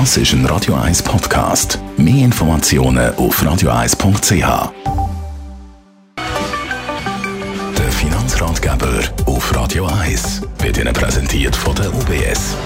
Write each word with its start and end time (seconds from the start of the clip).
Das 0.00 0.16
ist 0.16 0.32
ein 0.32 0.44
Radio 0.46 0.74
1 0.74 1.04
Podcast. 1.04 1.78
Mehr 1.96 2.24
Informationen 2.24 3.14
auf 3.14 3.40
radio1.ch. 3.40 4.72
Der 7.78 7.92
Finanzratgeber 7.92 9.04
auf 9.26 9.54
Radio 9.54 9.86
1 9.86 10.42
wird 10.58 10.78
Ihnen 10.78 10.92
präsentiert 10.92 11.54
von 11.54 11.76
der 11.76 11.94
UBS. 11.94 12.56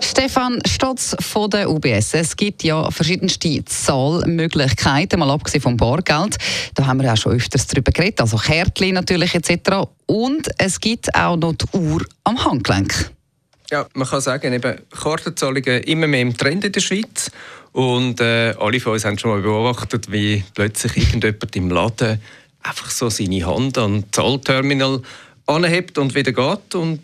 Stefan 0.00 0.58
Stotz 0.66 1.14
von 1.20 1.50
der 1.50 1.70
UBS. 1.70 2.14
Es 2.14 2.34
gibt 2.34 2.64
ja 2.64 2.90
verschiedenste 2.90 3.64
Zahlmöglichkeiten, 3.64 5.20
mal 5.20 5.30
abgesehen 5.30 5.62
vom 5.62 5.76
Bargeld. 5.76 6.36
Da 6.74 6.84
haben 6.84 6.98
wir 6.98 7.06
ja 7.06 7.16
schon 7.16 7.34
öfters 7.34 7.64
darüber 7.68 7.92
geredet, 7.92 8.20
also 8.20 8.36
Kärtchen 8.38 8.94
natürlich 8.94 9.36
etc. 9.36 9.86
Und 10.06 10.48
es 10.58 10.80
gibt 10.80 11.14
auch 11.14 11.36
noch 11.36 11.52
die 11.52 11.78
Uhr 11.78 12.04
am 12.24 12.44
Handgelenk. 12.44 13.12
Ja, 13.70 13.86
man 13.94 14.06
kann 14.06 14.20
sagen, 14.20 14.52
eben 14.52 14.76
Kartenzahlungen 14.90 15.82
immer 15.82 16.06
mehr 16.06 16.22
im 16.22 16.36
Trend 16.36 16.64
in 16.64 16.72
der 16.72 16.80
Schweiz. 16.80 17.30
Und 17.72 18.20
äh, 18.20 18.54
alle 18.58 18.80
von 18.80 18.94
uns 18.94 19.04
haben 19.04 19.18
schon 19.18 19.30
mal 19.30 19.42
beobachtet, 19.42 20.10
wie 20.10 20.42
plötzlich 20.54 20.96
irgendjemand 20.96 21.56
im 21.56 21.70
Laden 21.70 22.20
einfach 22.62 22.90
so 22.90 23.10
seine 23.10 23.46
Hand 23.46 23.76
an 23.78 24.04
das 24.10 24.22
Zahlterminal 24.22 25.02
anhebt 25.46 25.98
und 25.98 26.14
wieder 26.14 26.32
geht 26.32 26.74
und 26.74 27.02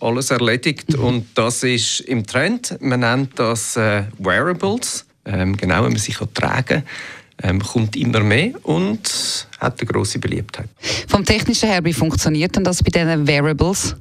alles 0.00 0.30
erledigt. 0.30 0.96
Mhm. 0.96 1.04
Und 1.04 1.26
das 1.34 1.62
ist 1.62 2.00
im 2.00 2.26
Trend. 2.26 2.76
Man 2.80 3.00
nennt 3.00 3.38
das 3.38 3.76
äh, 3.76 4.04
Wearables. 4.18 5.04
Ähm, 5.24 5.56
genau, 5.56 5.84
wenn 5.84 5.92
man 5.92 5.96
sich 5.96 6.16
tragen 6.32 6.64
kann. 6.66 6.84
Ähm, 7.42 7.60
kommt 7.60 7.96
immer 7.96 8.20
mehr 8.20 8.52
und 8.62 9.48
hat 9.58 9.80
eine 9.80 9.90
große 9.90 10.20
Beliebtheit. 10.20 10.68
Vom 11.08 11.24
Technischen 11.24 11.68
her, 11.68 11.84
wie 11.84 11.92
funktioniert 11.92 12.54
denn 12.54 12.62
das 12.62 12.80
bei 12.82 12.90
diesen 12.90 13.26
Wearables? 13.26 13.96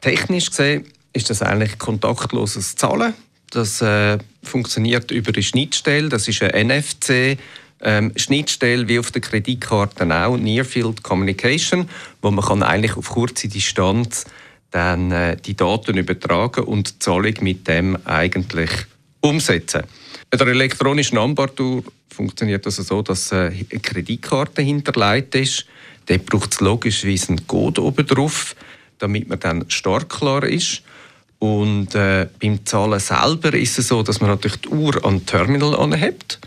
Technisch 0.00 0.50
gesehen 0.50 0.84
ist 1.18 1.30
das 1.30 1.42
eigentlich 1.42 1.78
kontaktloses 1.78 2.76
Zahlen. 2.76 3.14
Das 3.50 3.82
äh, 3.82 4.18
funktioniert 4.42 5.10
über 5.10 5.32
eine 5.32 5.42
Schnittstelle, 5.42 6.08
das 6.08 6.28
ist 6.28 6.42
ein 6.42 6.68
NFC. 6.68 7.38
Ähm, 7.80 8.12
Schnittstelle 8.16 8.88
wie 8.88 8.98
auf 8.98 9.12
der 9.12 9.20
Kreditkarte 9.20 10.04
auch, 10.04 10.36
Near 10.36 10.64
Field 10.64 11.02
Communication, 11.02 11.88
wo 12.22 12.30
man 12.30 12.44
kann 12.44 12.62
eigentlich 12.62 12.96
auf 12.96 13.10
kurze 13.10 13.48
Distanz 13.48 14.24
dann 14.70 15.12
äh, 15.12 15.36
die 15.36 15.56
Daten 15.56 15.96
übertragen 15.96 16.64
und 16.64 16.90
die 16.90 16.98
Zahlung 16.98 17.34
mit 17.40 17.68
dem 17.68 17.96
eigentlich 18.04 18.70
umsetzen. 19.20 19.82
Bei 20.30 20.36
der 20.36 20.48
elektronischen 20.48 21.18
Anbautour 21.18 21.84
funktioniert 22.08 22.66
das 22.66 22.76
so, 22.76 23.02
dass 23.02 23.32
äh, 23.32 23.36
eine 23.36 23.80
Kreditkarte 23.80 24.60
hinterlegt 24.60 25.34
ist. 25.34 25.66
Dort 26.06 26.26
braucht 26.26 26.52
es 26.52 26.60
logischerweise 26.60 27.30
einen 27.30 27.46
Code 27.46 27.82
oben 27.82 28.06
drauf, 28.06 28.56
damit 28.98 29.28
man 29.28 29.40
dann 29.40 29.64
startklar 29.68 30.44
ist. 30.44 30.82
Und 31.38 31.94
äh, 31.94 32.26
beim 32.40 32.64
Zahlen 32.66 32.98
selber 32.98 33.54
ist 33.54 33.78
es 33.78 33.88
so, 33.88 34.02
dass 34.02 34.20
man 34.20 34.30
natürlich 34.30 34.60
die 34.62 34.68
Uhr 34.68 35.04
an 35.04 35.24
Terminal 35.24 35.76
anhebt 35.76 36.40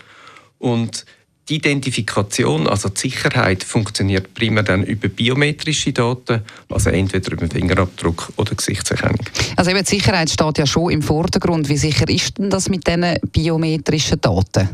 und 0.60 1.06
die 1.50 1.56
Identifikation, 1.56 2.68
also 2.68 2.90
die 2.90 3.10
Sicherheit, 3.10 3.64
funktioniert 3.64 4.34
primär 4.34 4.64
dann 4.64 4.84
über 4.84 5.08
biometrische 5.08 5.92
Daten, 5.92 6.42
also 6.70 6.90
entweder 6.92 7.32
über 7.34 7.48
Fingerabdruck 7.48 8.32
oder 8.38 8.56
Gesichtserkennung. 8.56 9.26
Also 9.58 9.72
eben 9.72 9.84
die 9.84 9.90
Sicherheit 9.90 10.30
steht 10.30 10.58
ja 10.58 10.66
schon 10.66 10.92
im 10.92 11.02
Vordergrund. 11.02 11.68
Wie 11.68 11.78
sicher 11.78 12.08
ist 12.10 12.38
denn 12.38 12.50
das 12.50 12.70
mit 12.70 12.88
diesen 12.88 13.18
biometrischen 13.32 14.22
Daten? 14.22 14.70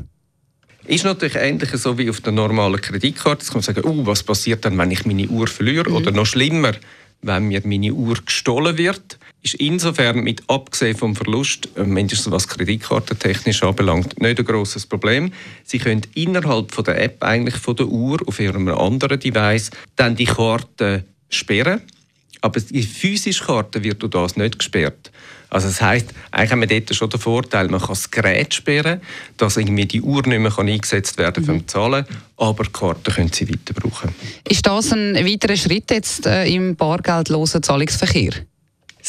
Ist 0.85 1.03
natürlich 1.03 1.35
ähnlich 1.35 1.69
so 1.71 1.97
wie 1.97 2.09
auf 2.09 2.21
der 2.21 2.31
normalen 2.31 2.79
Kreditkarte. 2.79 3.41
Jetzt 3.41 3.51
kann 3.51 3.57
man 3.57 3.63
sagen, 3.63 3.81
oh, 3.83 4.05
was 4.05 4.23
passiert 4.23 4.63
dann, 4.63 4.77
wenn 4.77 4.91
ich 4.91 5.05
meine 5.05 5.27
Uhr 5.27 5.47
verliere? 5.47 5.89
Mhm. 5.89 5.95
Oder 5.95 6.11
noch 6.11 6.25
schlimmer, 6.25 6.73
wenn 7.21 7.47
mir 7.47 7.61
meine 7.65 7.93
Uhr 7.93 8.17
gestohlen 8.25 8.77
wird, 8.77 9.17
ist 9.43 9.55
insofern 9.55 10.19
mit 10.21 10.43
abgesehen 10.47 10.97
vom 10.97 11.15
Verlust, 11.15 11.69
äh, 11.75 11.83
mindestens 11.83 12.31
was 12.31 12.47
Kreditkartentechnisch 12.47 13.63
anbelangt, 13.63 14.19
nicht 14.21 14.39
ein 14.39 14.45
grosses 14.45 14.85
Problem. 14.85 15.31
Sie 15.63 15.79
können 15.79 16.01
innerhalb 16.15 16.73
von 16.73 16.83
der 16.83 17.01
App 17.01 17.23
eigentlich 17.23 17.55
von 17.55 17.75
der 17.75 17.87
Uhr 17.87 18.19
auf 18.25 18.39
ihrem 18.39 18.67
anderen 18.67 19.19
Device 19.19 19.71
dann 19.95 20.15
die 20.15 20.25
Karte 20.25 21.05
sperren, 21.29 21.81
aber 22.41 22.59
die 22.59 22.83
physische 22.83 23.45
Karte 23.45 23.83
wird 23.83 24.01
durch 24.01 24.11
das 24.11 24.35
nicht 24.35 24.59
gesperrt. 24.59 25.11
Also 25.49 25.67
das 25.67 25.81
heisst, 25.81 26.13
eigentlich 26.31 26.51
haben 26.51 26.59
wir 26.59 26.67
dort 26.67 26.93
schon 26.93 27.09
den 27.09 27.19
Vorteil, 27.19 27.69
man 27.69 27.79
kann 27.79 27.89
das 27.89 28.11
Gerät 28.11 28.53
sperren, 28.53 28.99
dass 29.37 29.55
irgendwie 29.55 29.85
die 29.85 30.01
Uhr 30.01 30.27
nicht 30.27 30.39
mehr 30.39 30.59
eingesetzt 30.59 31.17
werden 31.17 31.45
kann 31.45 31.55
mhm. 31.55 31.59
für 31.61 31.65
Zahlen, 31.67 32.05
aber 32.35 32.65
die 32.65 32.71
Karte 32.71 33.11
können 33.11 33.31
Sie 33.31 33.47
weiter 33.47 33.73
brauchen. 33.73 34.13
Ist 34.47 34.65
das 34.67 34.91
ein 34.91 35.15
weiterer 35.15 35.55
Schritt 35.55 35.89
jetzt 35.91 36.25
äh, 36.25 36.45
im 36.47 36.75
bargeldlosen 36.75 37.63
Zahlungsverkehr? 37.63 38.33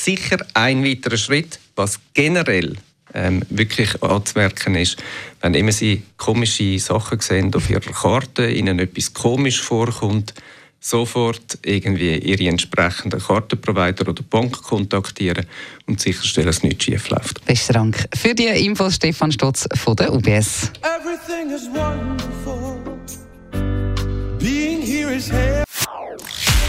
Sicher 0.08 0.38
ein 0.54 0.82
weiterer 0.82 1.18
Schritt, 1.18 1.60
was 1.76 2.00
generell 2.14 2.78
ähm, 3.12 3.42
wirklich 3.50 4.02
anzumerken 4.02 4.74
ist, 4.74 4.96
wenn 5.42 5.52
immer 5.52 5.70
Sie 5.70 6.02
komische 6.16 6.78
Sachen 6.78 7.20
sehen 7.20 7.54
auf 7.54 7.68
Ihrer 7.68 7.92
Karte, 7.92 8.48
Ihnen 8.50 8.78
etwas 8.78 9.12
komisch 9.12 9.60
vorkommt, 9.60 10.32
sofort 10.80 11.58
irgendwie 11.62 12.16
ihre 12.20 12.48
entsprechenden 12.48 13.20
Kartenprovider 13.20 14.08
oder 14.08 14.22
Bank 14.22 14.62
kontaktieren 14.62 15.44
und 15.86 16.00
sicherstellen, 16.00 16.46
dass 16.46 16.62
nichts 16.62 16.84
schief 16.84 17.10
läuft. 17.10 17.44
Besten 17.44 17.74
Dank 17.74 18.08
für 18.14 18.34
die 18.34 18.46
Infos, 18.46 18.94
Stefan 18.94 19.30
Stotz 19.30 19.68
von 19.74 19.94
der 19.94 20.10
UBS. 20.10 20.72